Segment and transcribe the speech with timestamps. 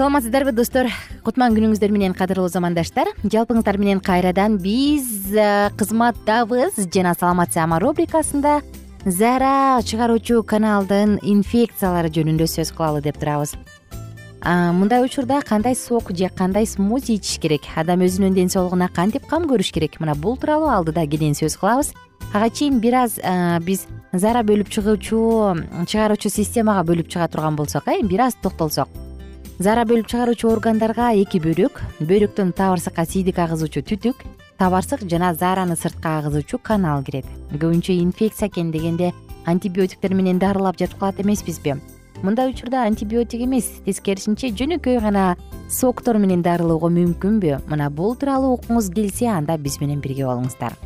[0.00, 0.86] саламатсыздарбы достор?
[1.26, 3.10] Кутман күнүңүздөр менен кадырлуу замандаштар.
[3.20, 6.78] Жалпыңыздар менен кайрадан биз э, кызматтабыз.
[6.94, 8.62] Жана саламат саама рубрикасында
[9.04, 13.52] зара чыгаруучу каналдын инфекциялары жөнүндө сөз кылалы деп турабыз.
[14.40, 17.68] Мындай учурда кандай сок же кандай смузи ичиш керек?
[17.76, 20.00] Адам өзүнүн ден соолугуна кантип кам көрүш керек?
[20.00, 21.92] Мына бул тууралуу алдыда кенен сөз кылабыз.
[22.32, 23.20] Ага чейин бир аз
[23.68, 23.84] биз
[24.14, 28.88] зара бөлүп чыгуучу чыгаруучу системага бөлүп чыга турган болсок э бир аз токтолсок
[29.60, 34.22] зара бөлүп чыгаруучу органдарга эки бөйрөк бөйрөктөн табарсыкка сийдик агызуучу түтүк
[34.56, 37.26] табарсык жана заараны сыртка агызуучу канал кирет.
[37.52, 39.12] Көбүнчө инфекция экен дегенде
[39.44, 41.76] антибиотиктер менен дарылап жатып калат эмеспизби.
[42.22, 45.36] Мындай учурда антибиотик эмес тескерисинче жөнөкөй гана
[45.68, 47.60] соктор менен дарылоого мүмкүнбү.
[47.68, 50.76] Мына бул тууралуу уккуңуз келсе анда биз менен бирге болуңуздар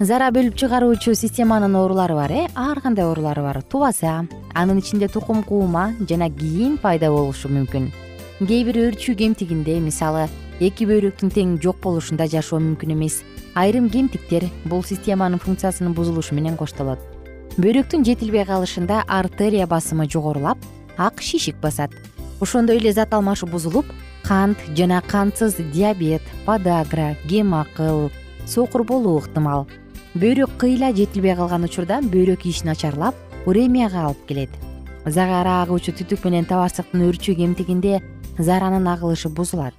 [0.00, 2.46] зара бөлүп чыгаруучу системанын оорулары бар э?
[2.54, 3.62] Ар кандай оорулары бар?
[3.62, 7.88] Тубаса анын ичинде тукум куума жана кийин пайда болушу мүмкүн.
[8.44, 10.28] Кээ бир өөрчүү кемтигинде мисалы
[10.60, 13.22] эки бөйрөктүн тең жок болушунда жашоо мүмкүн эмес.
[13.54, 17.00] Айрым кемтиктер бул системанын функциясынын бузулушу менен коштолот.
[17.56, 20.58] Бөйрөктүн жетилбей калышында артерия басымы жогорулап
[20.98, 21.90] ак шишик басат.
[22.40, 23.86] Ошондой эле зат алмашуу бузулуп
[24.22, 28.10] кант жана кантсыз диабет подагра гемакыл
[28.46, 29.66] сокур болуу ыктымал
[30.16, 34.50] бөйрөк кыйла жетилбей калган учурда бөйрөк иши начарлап уремияга алып келет.
[35.04, 38.00] Зара агуучу түтүк менен табарсыктын өөрчүү кемтигинде
[38.38, 39.74] зааранын агылышы бузулат.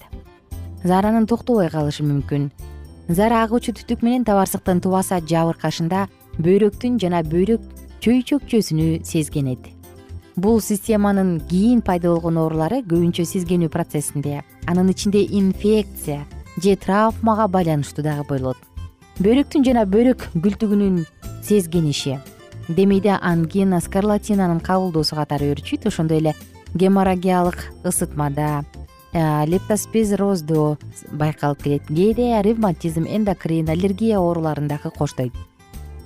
[0.83, 2.51] Зааранын токтобой калышы мүмкүн.
[3.09, 6.05] Зара агуучу түтүк менен табарсыктын тубаса жабыркашында
[6.37, 7.65] бөйрөктүн жана бөйрөк
[8.05, 9.73] чөйчөкчөсүнү сезгенет.
[10.35, 16.27] Бул системанын кийин пайда болгон оорулары көбүнчө сезгенүү процессинде анын ичинде инфекция
[16.61, 18.76] же травмага байланыштуу дагы болот
[19.17, 20.99] бөйрөктүн жана бөйрөк күлтүгүнүн
[21.41, 22.19] сезгениши.
[22.69, 26.33] Демейде ангина скарлатинанын кабылдоосу катары өөрчүйт ошондой эле
[26.75, 28.61] геморрагиялык ысытмада
[29.13, 30.77] лептоспезрозду
[31.09, 31.87] байкалып келет.
[31.89, 35.33] Кээде ревматизм эндокрин аллергия ооруларын дагы коштойт.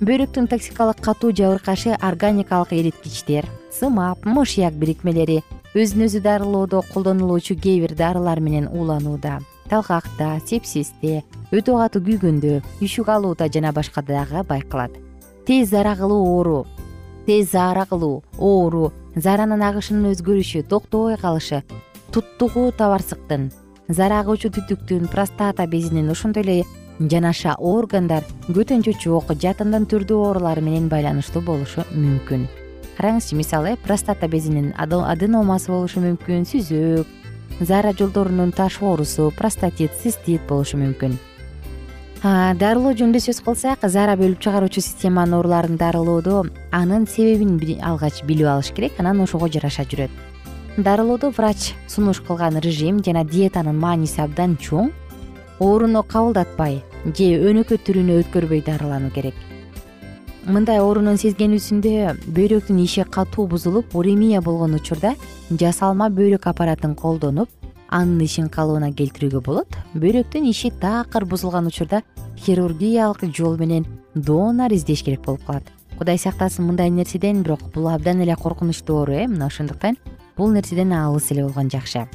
[0.00, 5.42] Бөйрөктүн токсикалык катуу жабыркашы органикалык эриткичтер сымап мышьяк бирикмелери
[5.74, 9.40] өзүн өзү дарылоодо колдонулуучу кээ бир дарылар менен ууланууда
[9.72, 14.92] талгакта сепсисте өтө катуу күйгөндө үшүк алууда жана башка дагы байкалат.
[15.46, 16.66] Тез заара кылуу оору.
[17.26, 18.92] Тез заара кылуу оору.
[19.16, 21.62] Зааранын агышынын өзгөрүшү токтобой калышы
[22.12, 23.48] туттугуу табарсыктын
[23.88, 26.56] заара агуучу түтүктүн простата безинин ошондой эле
[27.00, 32.46] жанаша органдар көтөнчө чок жатындын түрдүү оорулары менен байланыштуу болушу мүмкүн.
[32.98, 37.21] Караңызчы мисалы простата безинин аденомасы болушу мүмкүн сүзөк
[37.60, 41.18] заара жолдорунун таш оорусу простатит цистит болушу мүмкүн.
[42.22, 48.70] Дарылоо жөнүндө сөз кылсак заара бөлүп чыгаруучу системанын ооруларын дарылоодо анын себебин алгач билип алыш
[48.70, 50.10] керек анан ошого жараша жүрөт.
[50.76, 54.92] Дарылоодо врач сунуш кылган режим жана диетанын мааниси абдан чоң
[55.58, 59.34] ооруну кабылдатпай же өнөкөт түрүнө өткөрбөй дарылануу керек
[60.42, 65.12] мындай оорунун сезгенүүсүндө бөйрөктүн иши катуу бузулуп уремия болгон учурда
[65.50, 67.48] жасалма бөйрөк аппаратын колдонуп
[67.88, 69.76] анын ишин калыбына келтирүүгө болот.
[69.94, 72.02] Бөйрөктүн иши такыр бузулган учурда
[72.42, 75.70] хирургиялык жол менен донор издеш керек болуп калат.
[75.98, 79.96] Кудай сактасын мындай нерседен бирок бул абдан эле коркунучтуу оору э мына ошондуктан
[80.36, 82.08] бул нерседен алыс эле болгон жакшы.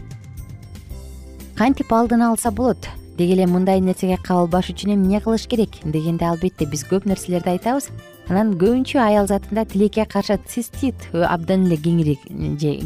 [1.55, 2.89] Кантип алдын алса болот?
[3.17, 5.79] Деги эле мындай нерсеге кабылбаш үчүн эмне кылыш керек?
[5.85, 7.89] Дегенде албетте биз көп нерселерди айтабыз
[8.29, 12.25] анан көбүнчө аял затында тилекке каршы цистит абдан эле кеңирээк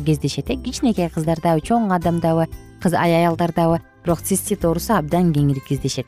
[0.06, 2.48] кездешет э кичинекей кыздардабы чоң адамдабы
[2.82, 3.82] кыз аялдардабы.
[4.04, 6.08] Бирок цистит оорусу абдан кеңири кездешет.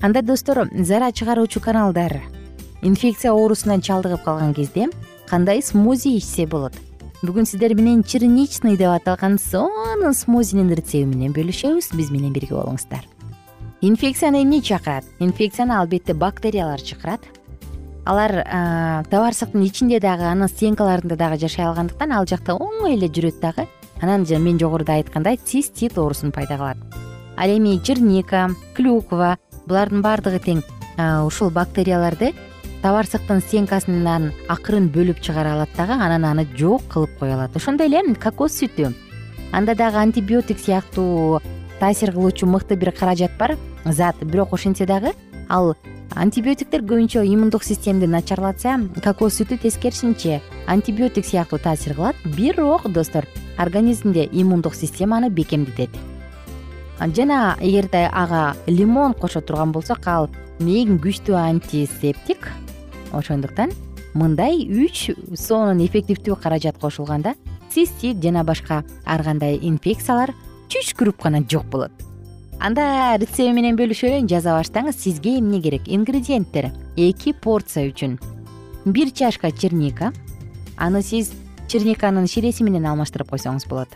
[0.00, 2.20] Анда достор зара чыгаруучу каналдар.
[2.82, 4.86] Инфекция оорусунан чалдыгып калган кезде
[5.28, 6.74] кандай смузи ичсе болот?
[7.22, 11.94] Бүгүн сиздер менен черничный деп аталган сонун смузинин рецепти менен бөлүшөбүз.
[11.96, 13.06] Биз менен бирге болуңуздар.
[13.80, 15.04] Инфекцияны эмне чакырат?
[15.18, 17.20] Инфекцияны албетте бактериялар чакырат
[18.04, 18.44] алар
[19.10, 23.66] табарсыктын ичинде дагы анын стенкаларында дагы жашай алгандыктан ал жакта оңой эле жүрөт дагы.
[24.02, 26.76] Анан мен жогоруда айткандай цистит оорусун пайда кылат.
[27.36, 30.62] Ал эми черника клюква булардын баардыгы тең
[31.24, 32.34] ушул бактерияларды
[32.82, 37.56] табарсыктын стенкасынан акырын бөлүп чыгара алат дагы анан аны жок кылып кое алат.
[37.56, 38.92] Ошондой эле кокос сүтү.
[39.52, 41.40] Анда дагы антибиотик сыяктуу
[41.80, 44.16] таасир кылуучу мыкты бир каражат бар зат.
[44.20, 45.14] Бирок ошентсе дагы
[45.48, 45.76] ал
[46.14, 50.40] антибиотиктер көбүнчө иммундук системди начарлатса кокос сүтү тескерисинче
[50.70, 52.16] антибиотик сыяктуу таасир кылат.
[52.36, 53.26] Бирок достор
[53.58, 55.90] организмде иммундук системаны бекемдетет.
[57.00, 60.30] Жана эгерде ага лимон кошо турган болсок ал
[60.60, 62.48] эң күчтүү антисептик
[63.12, 63.72] ошондуктан
[64.14, 67.34] мындай үч сонун эффективдүү каражат кошулганда
[67.74, 70.30] цистит жана башка ар кандай инфекциялар
[70.70, 72.13] чүчкүрүп гана жок болот
[72.60, 75.88] анда рецепти менен бөлүшөлүйүн жаза баштаңыз сизге эмне керек?
[75.88, 76.70] Ингредиенттер.
[76.96, 78.18] Эки порция үчүн.
[78.84, 80.12] Бир чашка черника.
[80.76, 81.32] Аны сиз
[81.68, 83.88] черниканын ширеси менен алмаштырып койсоңуз болот.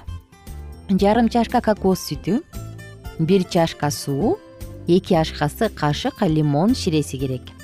[0.88, 2.40] Жарым чашка кокос сүтү
[3.18, 4.38] бир чашка суу
[4.86, 7.57] эки аш кашык лимон ширеси керек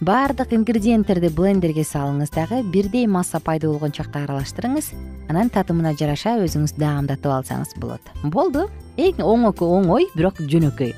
[0.00, 4.92] баардык ингредиенттерди блендерге салыңыз дагы бирдей масса пайда болгон чакта аралаштырыңыз.
[5.28, 8.02] Анан татымына жараша өзүңүз даамдатып алсаңыз болот.
[8.22, 8.68] Болду.
[8.96, 10.94] Эң оңой бирок жөнөкөй.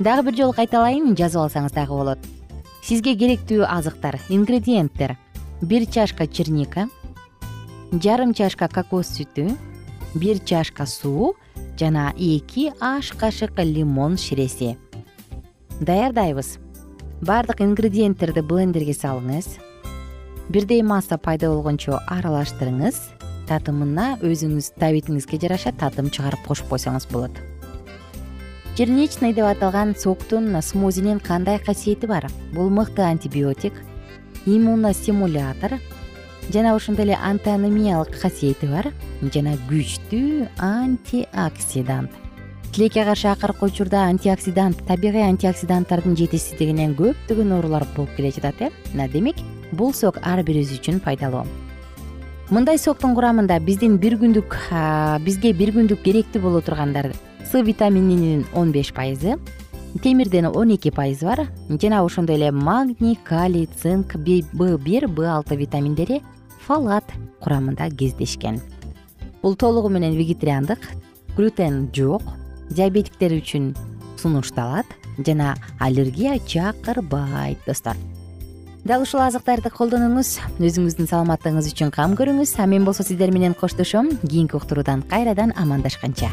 [0.00, 2.18] Дагы бир жолу кайталайын жазып алсаңыз дагы болот.
[2.82, 5.16] Сизге керектүү азыктар ингредиенттер.
[5.62, 6.88] Бир чашка черника
[7.92, 9.50] жарым чашка кокос сүтү
[10.14, 11.34] бир чашка суу
[11.78, 14.76] жана эки аш кашык лимон ширеси.
[15.80, 16.58] Даярдайбыз
[17.20, 19.58] баардык ингредиенттерди блендерге салыңыз.
[20.48, 22.96] Бирдей масса пайда болгончо аралаштырыңыз.
[23.50, 27.36] Татымына өзүңүз табитиңизге жараша татым чыгарып кошуп койсоңуз болот.
[28.78, 32.30] Черничный деп аталган соктун смузинин кандай касиети бар?
[32.54, 33.74] Бул мыкты антибиотик
[34.46, 35.78] иммуностимулятор
[36.48, 38.88] жана ошондой эле антианемиялык касиети бар
[39.34, 42.29] жана күчтүү антиоксидант
[42.72, 48.68] тилекке каршы акыркы учурда антиоксидант табигый антиоксиданттардын жетишсиздигинен көптөгөн оорулар болуп келе жатат э?
[48.92, 49.36] Мына демек
[49.72, 51.46] бул сок ар бирибиз үчүн пайдалуу.
[52.50, 54.54] Мындай соктун курамында биздин бир күндүк
[55.26, 57.12] бизге бир күндүк керектүү боло тургандар
[57.44, 59.38] с витамининин он беш пайызы
[60.02, 64.42] темирден он эки пайызы бар жана ошондой эле магний калий цинк б
[64.78, 66.22] бир б алты витаминдери
[66.66, 67.04] фалат
[67.40, 68.60] курамында кездешкен.
[69.42, 70.78] Бул толугу менен вегетариандык
[71.36, 72.22] глютен жок
[72.70, 73.74] диабетиктер үчүн
[74.20, 74.86] сунушталат
[75.26, 77.96] жана аллергия чакырбайт достор.
[78.84, 82.56] Дал ушул азыктарды колдонуңуз өзүңүздүн саламаттыгыңыз үчүн кам көрүңүз.
[82.56, 84.08] А мен болсо сиздер менен коштошом.
[84.24, 86.32] Кийинки уктуруудан кайрадан амандашканча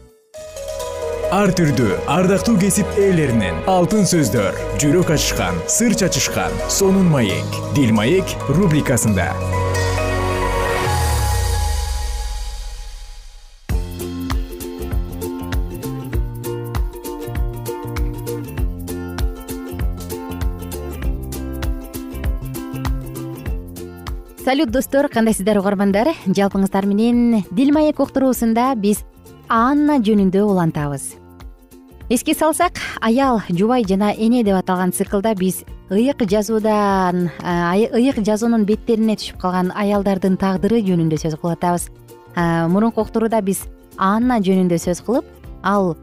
[1.31, 3.61] ар түрдүү ардактуу кесип ээлеринен.
[3.71, 7.55] Алтын сөздөр жүрөк ачышкан сыр чачышкан сонун маек.
[7.71, 9.31] Дил маек рубрикасында.
[24.43, 26.11] Салют достор кандайсыздар угармандар?
[26.25, 29.05] Жалпыңыздар менен дил маек уктуруусунда биз
[29.51, 31.17] анна жөнүндө улантабыз.
[32.07, 39.17] Эске салсак аял жубай жана эне деп аталган циклда биз ыйык жазуудан ыйык жазуунун беттерине
[39.19, 41.89] түшүп калган аялдардын тагдыры жөнүндө сөз кылып атабыз
[42.71, 43.65] мурунку уктурууда биз
[43.97, 45.27] анна жөнүндө сөз кылып
[45.63, 45.97] ал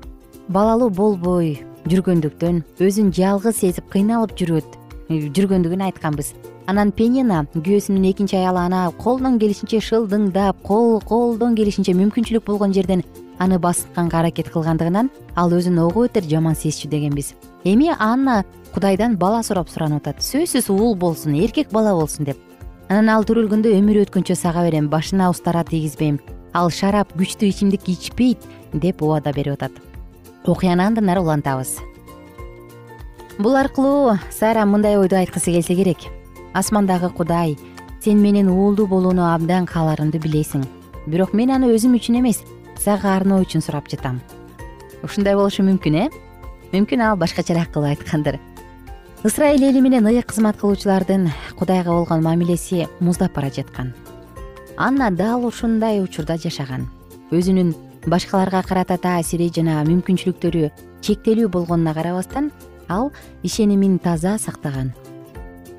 [0.49, 1.55] балалуу болбой
[1.89, 4.77] жүргөндүктөн өзүн жалгыз сезип кыйналып жүрөт
[5.09, 6.35] жүргөндүгүн айтканбыз.
[6.69, 13.01] Анан пенина күйөөсүнүн экинчи аялы ана колунан келишинче шылдыңдап колдон келишинче мүмкүнчүлүк болгон жерден
[13.39, 17.35] аны басканга аракет кылгандыгынан ал өзүн ого бетер жаман сезчү дегенбиз.
[17.65, 20.23] Эми анна кудайдан бала сурап суранып атат.
[20.23, 22.39] Сөзсүз уул болсун эркек бала болсун деп.
[22.89, 26.19] Анан ал төрөлгөндө өмүрү өткөнчө сага берем башына устара тийгизбейм.
[26.55, 29.73] Ал шарап күчтүү ичимдик ичпейт деп убада берип атат.
[30.45, 31.77] Окуяны андан ары улантабыз.
[33.39, 35.99] Бул аркылуу сара мындай ойду айткысы келсе керек.
[36.55, 37.59] Асмандагы кудай
[38.03, 40.65] сен менен уулдуу болууну абдан кааларымды билесиң.
[41.07, 42.43] Бирок мен аны өзүм үчүн эмес
[42.79, 44.21] сага арноо үчүн сурап жатам.
[45.03, 46.07] Ушундай болушу мүмкүн э?
[46.73, 48.39] Мүмкүн ал башкачараак кылып айткандыр.
[49.25, 53.95] Ысрайыл эли менен ыйык кызмат кылуучулардын кудайга болгон мамилеси муздап бара жаткан.
[54.77, 56.87] Анна дал ушундай учурда жашаган.
[57.31, 57.75] Өзүнүн
[58.07, 60.71] башкаларга карата таасири жана мүмкүнчүлүктөрү
[61.03, 62.53] чектелүү болгонуна карабастан
[62.89, 63.11] ал
[63.43, 64.93] ишенимин таза сактаган.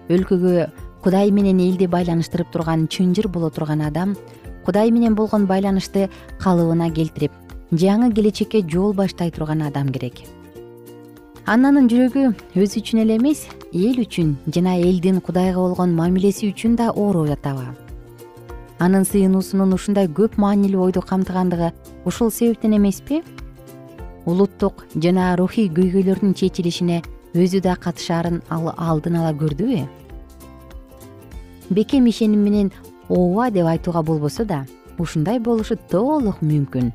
[0.09, 0.69] Өлкөгө
[1.03, 4.17] кудай менен элди байланыштырып турган чынжыр боло турган адам
[4.65, 7.31] кудай менен болгон байланышты калыбына келтирип
[7.71, 10.23] жаңы келечекке жол баштай турган адам керек.
[11.45, 12.25] Аннанын жүрөгү
[12.55, 17.69] өзү үчүн эле эмес эл үчүн жана элдин кудайга болгон мамилеси үчүн да ооруп атабы
[18.79, 21.73] анын сыйынуусунун ушундай көп маанилүү ойду камтыгандыгы
[22.07, 23.21] ушул себептен эмеспи?
[24.25, 27.01] Улуттук жана рухий көйгөйлөрдүн чечилишине
[27.35, 29.83] өзү да катышаарын ал алдын ала көрдүбү?
[31.69, 32.71] Бекем ишеним менен
[33.09, 34.65] ооба деп айтууга болбосо да
[34.97, 36.91] ушундай болушу толук мүмкүн.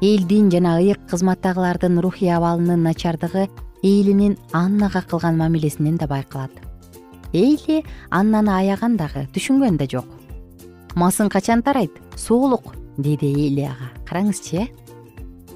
[0.00, 3.48] Элдин жана ыйык кызматтагылардын рухий абалынын начардыгы
[3.82, 6.50] эйлинин аннага кылган мамилесинен да байкалат.
[7.32, 10.06] Эйли аннаны аяган дагы түшүнгөн да жок.
[10.94, 11.92] Масың качан тарайт?
[12.14, 13.90] Соолук деди эйли ага.
[14.08, 14.66] Караңызчы э?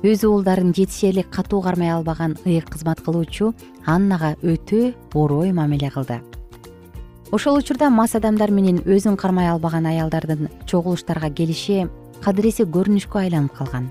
[0.02, 3.52] Өз уулдарын жетишерлик катуу кармай албаган ыйык кызмат кылуучу
[3.87, 6.20] аннага өтө орой мамиле кылды
[7.33, 11.87] ошол учурда мас адамдар менен өзүн кармай албаган аялдардын чогулуштарга келиши
[12.25, 13.87] кадыресе көрүнүшкө айланып калган.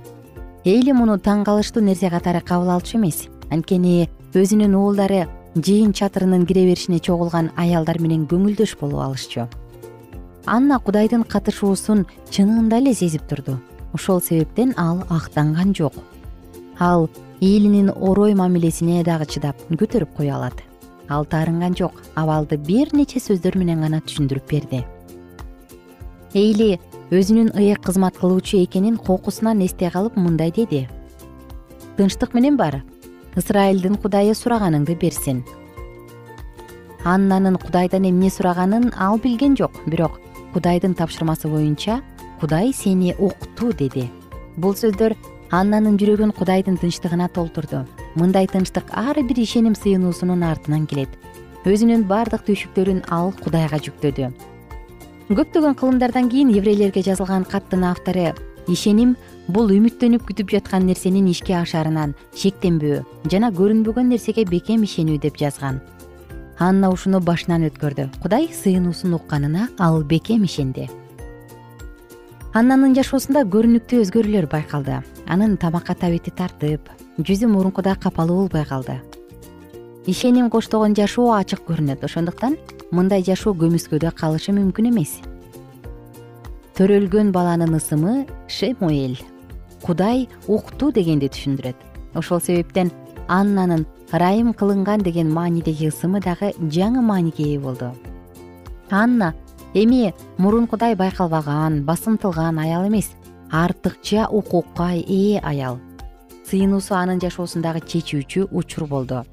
[0.65, 3.29] Эйли муну таң калыштуу нерсе катары кабыл алчу эмес.
[3.49, 9.47] Анткени өзүнүн уулдары жыйын чатырынын кире беришине чогулган аялдар менен көңүлдөш болуп алышчу.
[10.45, 13.59] Анна кудайдын катышуусун чынында эле сезип турду.
[13.93, 15.93] Ошол себептен ал актанган жок.
[16.77, 20.68] Ал элинин орой мамилесине дагы чыдап көтөрүп кое алат
[21.09, 21.93] ал таарынган жок.
[22.15, 24.85] Абалды бир нече сөздөр менен гана түшүндүрүп берди.
[26.33, 26.79] Эйли
[27.11, 30.87] өзүнүн ыйык кызмат кылуучу экенин кокусунан эстей калып мындай деди.
[31.97, 32.83] Тынчтык менен бар.
[33.35, 35.43] Ысрайылдын кудайы сураганыңды берсин
[37.03, 39.71] аннанын кудайдан эмне сураганын ал билген жок.
[39.85, 40.19] Бирок
[40.53, 42.01] кудайдын тапшырмасы боюнча
[42.39, 44.09] кудай сени укту деди.
[44.57, 45.15] Бул сөздөр
[45.51, 47.85] аннанын жүрөгүн кудайдын тынчтыгына толтурду
[48.15, 51.09] мындай тынчтык ар бир ишеним сыйынуусунун артынан келет.
[51.65, 54.29] Өзүнүн баардык түйшүктөрүн ал кудайга жүктөдү.
[55.29, 58.31] Көптөгөн кылымдардан кийин еврейлерге жазылган каттын автору
[58.67, 59.15] ишеним
[59.47, 65.81] бул үмүттөнүп күтүп жаткан нерсенин ишке ашарынан шектенбөө жана көрүнбөгөн нерсеге бекем ишенүү деп жазган.
[66.59, 68.09] Анна ушуну башынан өткөрдү.
[68.21, 70.89] Кудай сыйынуусун укканына ал бекем ишенди
[72.57, 75.03] аннанын жашоосунда көрүнүктүү өзгөрүүлөр байкалды.
[75.29, 76.89] Анын тамакка табити тартып
[77.19, 79.01] жүзү мурункудай капалуу болбой калды.
[80.07, 82.03] Ишеним коштогон жашоо ачык көрүнөт.
[82.05, 82.55] Ошондуктан
[82.91, 85.19] мындай жашоо көмүскөдө калышы мүмкүн эмес.
[86.79, 89.19] Төрөлгөн баланын ысымы шемуэль
[89.83, 91.75] кудай укту дегенди түшүндүрөт.
[92.15, 92.91] Ошол себептен
[93.27, 97.91] аннанын ырайым кылынган деген маанидеги ысымы дагы жаңы мааниге ээ болду.
[98.89, 99.35] Анна
[99.73, 103.11] эми мурункудай байкалбаган басынтылган аял эмес.
[103.51, 105.79] Артыкча укукка ээ аял
[106.49, 109.23] сыйынуусу анын жашоосундагы чечүүчү учур болду.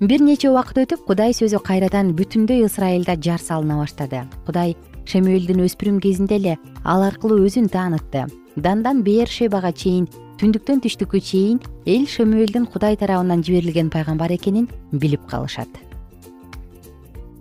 [0.00, 4.20] Бир нече убакыт өтүп кудай сөзү кайрадан бүтүндөй ысрайылда жар салына баштады.
[4.46, 4.76] Кудай
[5.10, 6.54] шемуэлдин өспүрүм кезинде эле
[6.84, 8.28] ал аркылуу өзүн таанытты.
[8.54, 10.06] Дандан беер шебага чейин
[10.38, 15.68] түндүктөн түштүккө чейин эл шемуэлдин кудай тарабынан жиберилген пайгамбар экенин билип калышат.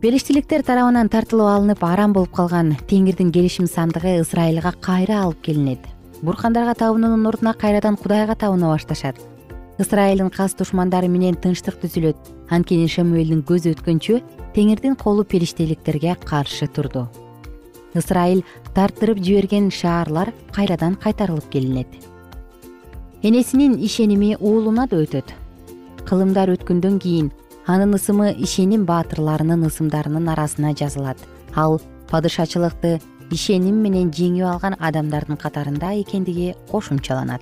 [0.02, 5.86] Белиштиликтер тарабынан тартылып алынып арам болуп калган теңирдин келишим сандыгы ысрайылга кайра алып келинет
[6.22, 9.16] буркандарга табынуунун ордуна кайрадан кудайга табына башташат.
[9.78, 12.18] Ысрайылдын кас душмандары менен тынчтык түзүлөт.
[12.50, 14.22] Анткени шамуэлдин көзү өткөнчө
[14.56, 17.08] теңирдин колу периштеликтерге каршы турду.
[17.94, 18.44] Ысрайыл
[18.74, 21.88] тарттырып жиберген шаарлар кайрадан кайтарылып келинет.
[23.22, 25.34] Энесинин ишеними уулуна да өтөт.
[26.06, 27.32] Кылымдар өткөндөн кийин
[27.68, 31.18] анын ысымы ишеним баатырларынын ысымдарынын арасына жазылат.
[31.56, 37.42] Ал падышачылыкты ишеним менен жеңип алган адамдардын катарында экендиги кошумчаланат.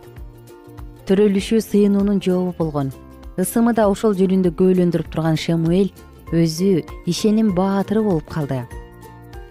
[1.05, 2.91] Төрөлүшү сыйынуунун жообу болгон.
[3.37, 5.91] ысымы да ошол жөнүндө күбөлөндүрүп турган шемуэль
[6.31, 8.63] өзү ишеним баатыры болуп калды.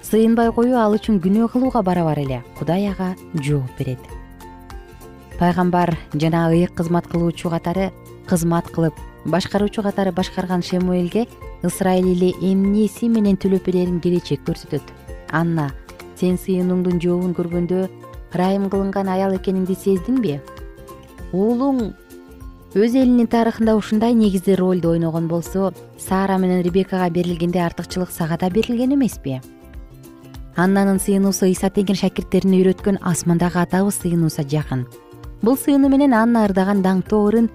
[0.03, 2.43] Сыйынбай коюу ал үчүн күнөө кылууга барабар эле.
[2.59, 3.99] Кудай ага жооп берет.
[5.39, 7.93] Пайгамбар жана ыйык кызмат кылуучу катары
[8.27, 8.95] кызмат кылып
[9.25, 11.27] башкаруучу катары башкарган шемуэлге
[11.63, 14.83] ысрайыл эли эмнеси менен төлөп берерин келечек көрсөтөт.
[15.31, 15.71] Анна
[16.21, 17.87] сен сыйынууңдун жообун көргөндө
[18.35, 20.39] ырайым кылынган аял экениңди сездиңби
[21.33, 21.91] уулуң
[22.75, 28.51] өз элинин тарыхында ушундай негизди ролду ойногон болсо сара менен ребекага берилгенде артыкчылык сага да
[28.51, 29.41] берилген эмеспи
[30.57, 34.85] аннанын сыйынуусу ыйса теңир шакирттерине үйрөткөн асмандагы атабыз сыйынуусуна жакын.
[35.43, 37.49] Бул сыйынуу менен анна ырдаган даңктуу ырын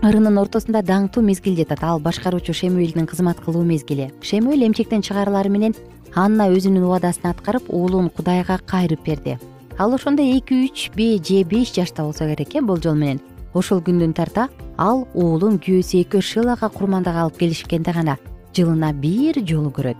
[0.00, 1.82] ырынын ортосунда даңктуу мезгил жатат.
[1.84, 4.10] Ал башкаруучу шемуэлдин кызмат кылуу мезгили.
[4.22, 5.74] Шемуэль эмчектен чыгарылары менен
[6.14, 9.38] анна өзүнүн убадасын аткарып уулун кудайга кайрып берди.
[9.78, 13.20] Ал ошондо эки үчб же беш жашта болсо керек э болжол менен.
[13.52, 18.16] Ошол күндөн тарта ал уулун күйөөсү экөө шилага курмандык алып келишкенде гана
[18.54, 19.96] жылына бир жолу көрөт.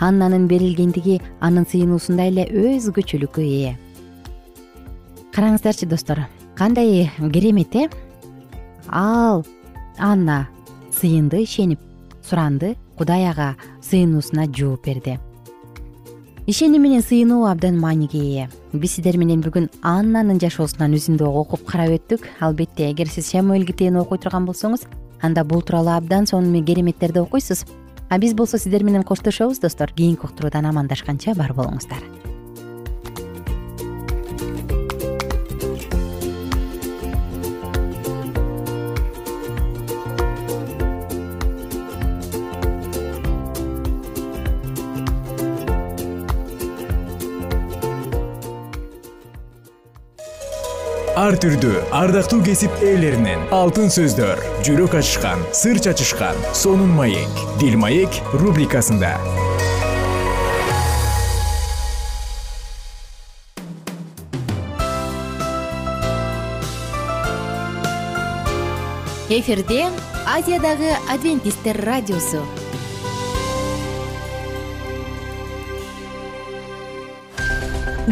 [0.00, 3.76] Аннанын берилгендиги анын сыйынуусунда эле өзгөчөлүккө ээ.
[5.34, 7.90] Караңыздарчы достор кандай керемет э
[8.88, 9.44] ал
[9.98, 10.48] анна
[10.92, 11.80] сыйынды ишенип
[12.22, 15.18] суранды кудай ага сыйынуусуна жооп берди.
[16.46, 21.92] Ишеним менен сыйынуу абдан мааниге ээ биз сиздер менен бүгүн аннанын жашоосунан үзүндү окуп карап
[21.98, 22.24] өттүк.
[22.40, 24.86] Албетте эгер сиз шамуэль китебин окуй турган болсоңуз
[25.20, 27.66] анда бул тууралуу абдан сонун кереметтерди окуйсуз.
[28.08, 29.92] А биз болсо сиздер менен коштошобуз достор.
[29.92, 32.27] Кийинки уктуруудан амандашканча бар болуңуздар
[51.28, 58.16] ар түрдүү ардактуу кесип ээлеринен алтын сөздөр жүрөк ачышкан сыр чачышкан сонун маек дил маек
[58.40, 59.10] рубрикасында.
[69.28, 69.82] Эфирде
[70.24, 72.40] азиядагы адвентисттер радиосу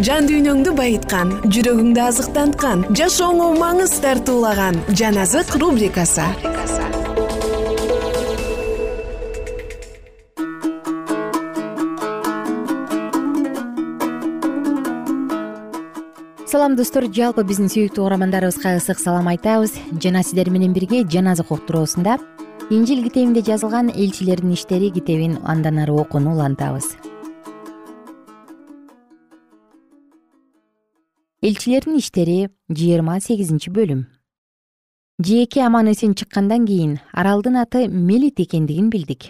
[0.04, 6.26] жан дүйнөңдү байыткан жүрөгүңдү азыктанткан жашооңо маңыз тартуулаган жан азык рубрикасы.
[16.46, 17.08] Салам достор.
[17.08, 19.74] Жалпы биздин сүйүктүү угармандарыбызга ысык салам айтабыз.
[20.02, 22.18] Жана сиздер менен бирге жан азык уктуруусунда.
[22.70, 26.96] Инжил китебинде жазылган элчилердин иштери китебин андан ары окууну улантабыз
[31.46, 34.00] элчилердин иштери жыйырма сегизинчи бөлүм.
[35.22, 39.28] Жээки аман эсен чыккандан кийин аралдын аты мелит экендигин билдик.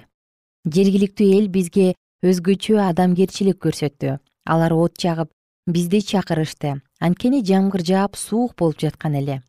[0.64, 1.92] Жергиликтүү эл бизге
[2.24, 4.16] өзгөчө адамгерчилик көрсөттү.
[4.48, 5.28] Алар от жагып
[5.66, 6.80] бизди чакырышты.
[7.00, 9.42] Анткени жамгыр жаап суук болуп жаткан эле.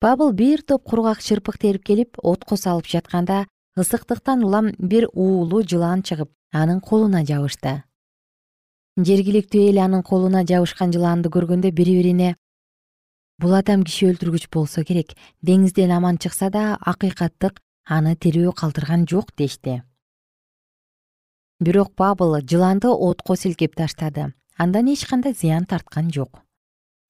[0.00, 3.44] Пабыл бир топ кургак чырпык терип келип отко салып жатканда
[3.76, 7.82] ысыктыктан улам бир уулуу жылан чыгып анын колуна жабышты
[8.96, 12.36] жергиликтүү эл анын колуна жабышкан жылаанды көргөндө бири бирине
[13.38, 15.12] бул адам киши өлтүргүч болсо керек.
[15.44, 19.82] Деңизден аман чыкса да акыйкаттык аны тирүү калтырган жок дешти.
[21.60, 24.32] Бирок пабыл жыланды отко силкеп таштады.
[24.56, 26.40] Андан эч кандай зыян тарткан жок.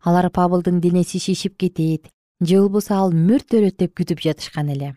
[0.03, 4.97] Алар пабылдын денеси шишип кетет же болбосо ал мөрт өлөт деп күтүп жатышкан эле.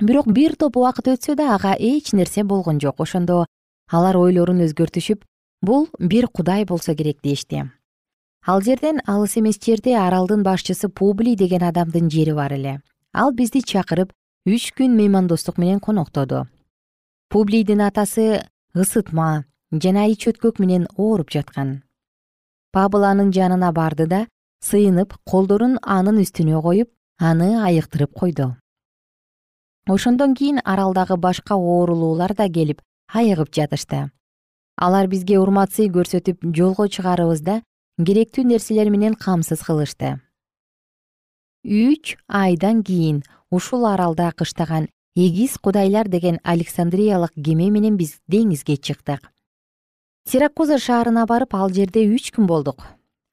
[0.00, 3.00] Бирок бир топ убакыт өтсө да ага эч нерсе болгон жок.
[3.00, 3.46] Ошондо
[3.90, 5.24] алар ойлорун өзгөртүшүп
[5.62, 7.70] бул бир кудай болсо керек дешти.
[8.46, 12.80] Ал жерден алыс эмес жерде аралдын башчысы публий деген адамдын жери бар эле.
[13.14, 14.12] Ал бизди чакырып
[14.46, 16.48] үч күн меймандостук менен коноктоду
[17.32, 18.44] публийдин атасы
[18.76, 21.70] ысытма жана ич өткөк менен ооруп жаткан.
[22.76, 24.26] Пабыл анын жанына барды да
[24.60, 28.50] сыйынып колдорун анын үстүнө коюп аны айыктырып койду.
[29.88, 34.10] Ошондон кийин аралдагы башка оорулуулар да келип айыгып жатышты
[34.76, 37.60] алар бизге урмат сый көрсөтүп жолго чыгарыбызда
[38.00, 40.18] керектүү нерселер менен камсыз кылышты.
[41.64, 49.28] Үч айдан кийин ушул аралда кыштаган эгиз кудайлар деген александриялык кеме менен биз деңизге чыктык.
[50.26, 52.82] Сиракуза шаарына барып ал жерде үч күн болдук.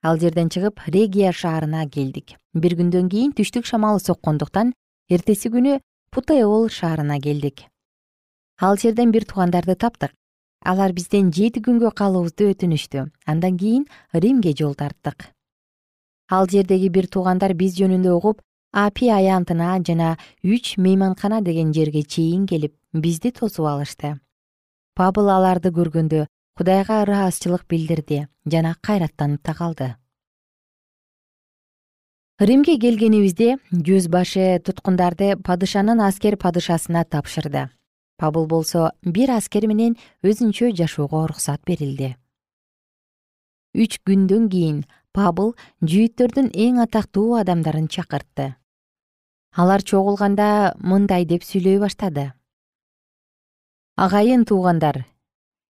[0.04, 2.36] Ал жерден чыгып регия шаарына келдик.
[2.54, 4.74] Бир күндөн кийин түштүк шамалы соккондуктан
[5.10, 5.80] эртеси күнү
[6.12, 7.66] путеол шаарына келдик.
[8.62, 10.14] Ал жерден бир туугандарды таптык
[10.62, 13.08] алар бизден жети күнгө калуубузду өтүнүштү.
[13.26, 15.32] Андан кийин римге жол тарттык.
[16.30, 18.42] Ал жердеги бир туугандар биз жөнүндө угуп
[18.72, 24.20] апи аянтына жана үч мейманкана деген жерге чейин келип бизди тосуп алышты.
[24.96, 29.96] Пабыл аларды көргөндө кудайга ыраазычылык билдирди жана кайраттанып да калды.
[32.40, 37.68] Римге келгенибизде жүз башы туткундарды падышанын аскер падышасына тапшырды
[38.20, 42.16] пабыл болсо бир аскер менен өзүнчө жашоого уруксат берилди.
[43.74, 44.82] Үч күндөн кийин
[45.16, 48.56] пабыл жүйүттөрдүн эң атактуу адамдарын чакыртты.
[49.56, 52.34] Алар чогулганда мындай деп сүйлөй баштады.
[53.96, 55.06] Агайын туугандар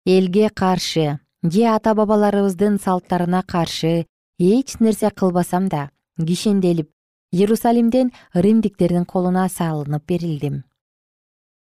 [0.06, 4.06] элге каршы же ата бабаларыбыздын салттарына каршы
[4.38, 6.90] эч нерсе кылбасам да кишенделип
[7.32, 10.64] иерусалимден римдиктердин колуна салынып берилдим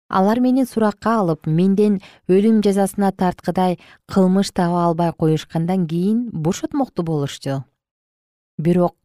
[0.10, 3.80] алар мени суракка алып менден өлүм жазасына тарткыдай
[4.12, 7.64] кылмыш таба албай коюшкандан кийин бошотмокту болушту
[8.58, 8.96] бирок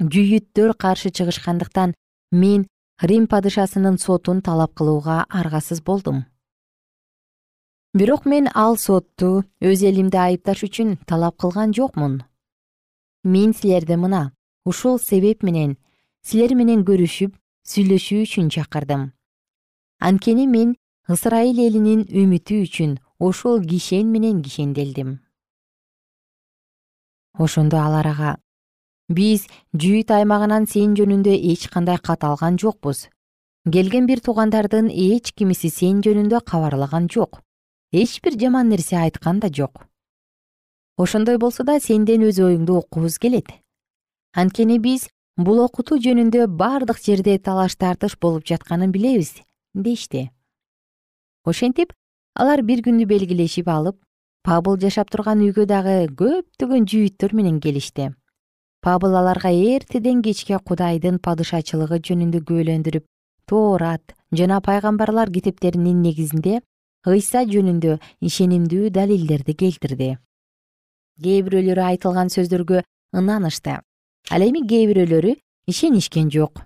[0.00, 1.94] жүйүттөр каршы чыгышкандыктан
[2.32, 2.66] мен
[3.00, 6.24] рим падышасынын сотун талап кылууга аргасыз болдум.
[7.94, 12.24] Бирок мен ал сотту өз элимди айыпташ үчүн талап кылган жокмун.
[13.24, 14.32] Мен силерди мына
[14.64, 15.76] ушул себеп менен
[16.22, 19.15] силер менен көрүшүп сүйлөшүү үчүн чакырдым
[19.98, 20.76] анткени мен
[21.08, 25.20] ысырайыл элинин үмүтү үчүн ушул кишен менен кишенделдим.
[27.38, 28.36] Ошондо алар ага
[29.08, 33.08] биз жүйүт аймагынан сен жөнүндө эч кандай кат алган жокпуз.
[33.72, 37.40] Келген бир туугандардын эч кимиси сен жөнүндө кабарлаган жок.
[37.92, 39.86] Эч бир жаман нерсе айткан да жок.
[40.98, 43.48] Ошондой болсо да сенден өз оюңду уккубуз келет.
[44.34, 49.36] Анткени биз бул окутуу жөнүндө бардык жерде талаш тартыш болуп жатканын билебиз
[49.76, 50.30] дешти
[51.44, 51.92] ошентип
[52.34, 54.00] алар бир күндү белгилешип алып
[54.46, 58.12] пабыл жашап турган үйгө дагы көптөгөн жүйүттөр менен келишти.
[58.82, 63.06] Пабыл аларга эртеден кечке кудайдын падышачылыгы жөнүндө күбөлөндүрүп
[63.50, 66.60] тоорат жана пайгамбарлар китептеринин негизинде
[67.06, 70.12] ыйса жөнүндө ишенимдүү далилдерди келтирди.
[71.22, 72.84] Кээ бирөөлөрү айтылган сөздөргө
[73.18, 73.80] ынанышты.
[74.30, 75.34] Ал эми кээ бирөөлөрү
[75.70, 76.62] ишенишкен жок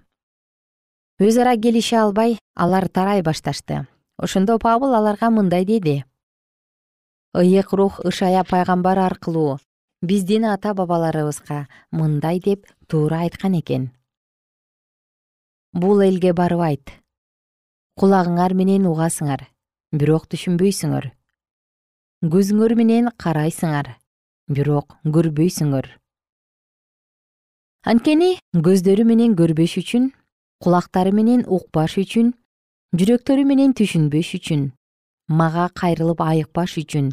[1.20, 3.86] өз ара келише албай алар тарай башташты.
[4.16, 6.04] Ошондо пабыл аларга мындай деди.
[7.34, 9.58] Ыйык рух ышая пайгамбар аркылуу
[10.02, 13.90] биздин ата бабаларыбызга мындай деп туура айткан экен.
[15.72, 16.90] Бул элге барып айт.
[18.00, 19.46] Кулагыңар менен угасыңар
[19.92, 21.12] бирок түшүнбөйсүңөр.
[22.24, 23.96] Көзүңөр менен карайсыңар
[24.48, 25.86] бирок көрбөйсүңөр
[27.90, 28.34] анткени
[28.66, 30.10] көздөрү менен көрбөш үчүн
[30.60, 32.34] кулактары менен укпаш үчүн
[33.00, 34.66] жүрөктөрү менен түшүнбөш үчүн
[35.40, 37.12] мага кайрылып айыкпаш үчүн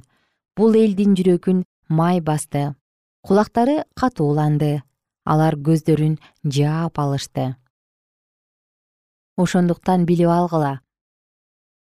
[0.57, 2.73] бул элдин жүрөгүн май басты.
[3.21, 4.81] Кулактары катууланды
[5.23, 7.55] алар көздөрүн жаап алышты.
[9.38, 10.79] Ошондуктан билип алгыла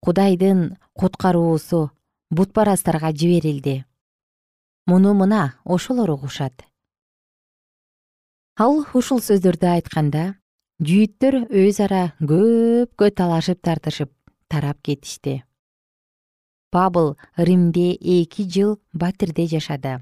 [0.04, 1.92] кудайдын куткаруусу
[2.30, 3.84] бутпарастарга жиберилди.
[4.86, 6.66] Муну мына ошолор угушат.
[8.58, 10.36] Ал ушул сөздөрдү айтканда
[10.82, 14.10] жүйүттөр өз ара көпкө талашып тартышып
[14.50, 15.44] тарап кетишти.
[16.74, 20.02] Пабыл римде эки жыл батирде жашады.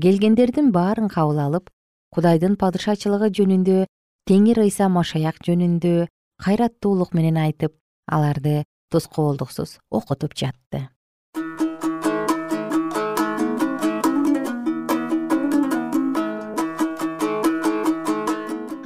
[0.00, 1.68] Келгендердин баарын кабыл алып
[2.14, 3.84] кудайдын падышачылыгы жөнүндө
[4.26, 6.08] теңир ыйса машаяк жөнүндө
[6.42, 7.76] кайраттуулук менен айтып
[8.08, 10.88] аларды тоскоолдуксуз окутуп жатты.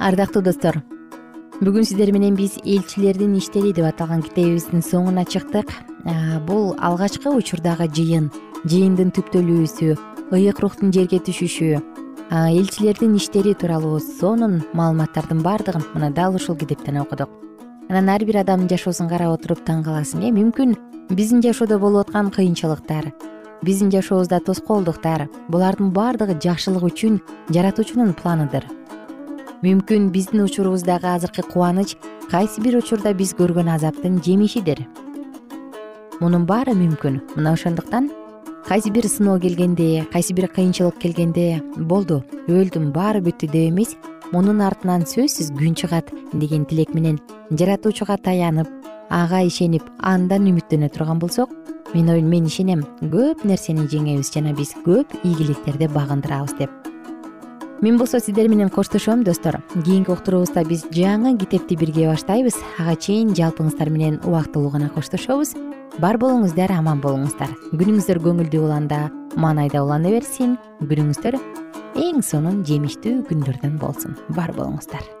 [0.01, 0.81] Ардактуу достор
[1.61, 5.69] бүгүн сиздер менен биз элчилердин иштери деп аталган китебибиздин соңуна чыктык.
[6.47, 8.31] Бул алгачкы учурдагы жыйын
[8.65, 9.91] жыйындын түптөлүүсү
[10.33, 11.77] ыйык рухтун жерге түшүшү
[12.33, 17.29] элчилердин иштери тууралуу сонун маалыматтардын баардыгын мына дал ушул китептен окудук.
[17.89, 20.73] Анан ар бир адамдын жашоосун карап отуруп таң каласың э мүмкүн
[21.13, 23.13] биздин жашоодо болуп аткан кыйынчылыктар
[23.61, 27.21] биздин жашообузда тоскоолдуктар булардын баардыгы жакшылык үчүн
[27.53, 28.65] жаратуучунун планыдыр
[29.61, 31.93] мүмкүн биздин учурубуздагы азыркы кубаныч
[32.31, 34.87] кайсы бир учурда биз көргөн азаптын жемишидир.
[36.19, 37.19] Мунун баары мүмкүн.
[37.35, 38.09] Мына ошондуктан
[38.65, 42.23] кайсы бир сыноо келгенде кайсы бир кыйынчылык келгенде болду.
[42.47, 43.93] Өлдүм баары бүттү деп эмес
[44.33, 47.21] мунун артынан сөзсүз күн чыгат деген тилек менен
[47.51, 48.67] жаратуучуга таянып
[49.09, 51.53] ага ишенип андан үмүттөнө турган болсок
[51.93, 52.81] мен мен ишенем.
[53.01, 56.90] Көп нерсени жеңебиз жана биз көп ийгиликтерди багындырабыз деп
[57.81, 59.61] мен болсо сиздер менен коштошом достор.
[59.73, 62.55] Кийинки уктуруубузда биз жаңы китепти бирге баштайбыз.
[62.79, 65.55] Ага чейин жалпыңыздар менен убактылуу гана коштошобуз.
[65.99, 67.51] Бар болуңуздар аман болуңуздар.
[67.73, 70.57] Күнүңүздөр көңүлдүү уланда маанайда улана берсин.
[70.81, 71.39] Күнүңүздөр
[72.01, 74.15] эң сонун жемиштүү күндөрдөн болсун.
[74.29, 75.20] Бар болуңуздар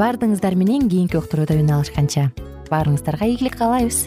[0.00, 2.30] баардыгыңыздар менен кийинки уктурууда үн алышканча
[2.70, 4.06] баарыңыздарга ийгилик каалайбыз